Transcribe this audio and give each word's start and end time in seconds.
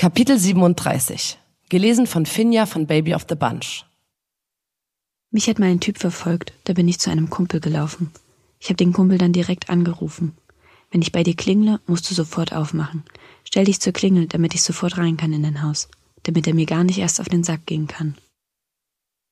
Kapitel 0.00 0.38
37. 0.38 1.36
Gelesen 1.68 2.06
von 2.06 2.24
Finja 2.24 2.64
von 2.64 2.86
Baby 2.86 3.14
of 3.14 3.26
the 3.28 3.34
Bunch. 3.34 3.84
Mich 5.30 5.46
hat 5.46 5.58
mal 5.58 5.68
ein 5.68 5.80
Typ 5.80 5.98
verfolgt, 5.98 6.54
da 6.64 6.72
bin 6.72 6.88
ich 6.88 6.98
zu 6.98 7.10
einem 7.10 7.28
Kumpel 7.28 7.60
gelaufen. 7.60 8.10
Ich 8.60 8.68
habe 8.68 8.76
den 8.76 8.94
Kumpel 8.94 9.18
dann 9.18 9.34
direkt 9.34 9.68
angerufen. 9.68 10.38
Wenn 10.90 11.02
ich 11.02 11.12
bei 11.12 11.22
dir 11.22 11.36
klingle, 11.36 11.80
musst 11.86 12.10
du 12.10 12.14
sofort 12.14 12.54
aufmachen. 12.54 13.04
Stell 13.44 13.66
dich 13.66 13.78
zur 13.80 13.92
Klingel, 13.92 14.26
damit 14.26 14.54
ich 14.54 14.62
sofort 14.62 14.96
rein 14.96 15.18
kann 15.18 15.34
in 15.34 15.42
dein 15.42 15.60
Haus, 15.60 15.90
damit 16.22 16.46
er 16.46 16.54
mir 16.54 16.64
gar 16.64 16.82
nicht 16.82 16.96
erst 16.96 17.20
auf 17.20 17.28
den 17.28 17.44
Sack 17.44 17.66
gehen 17.66 17.86
kann. 17.86 18.16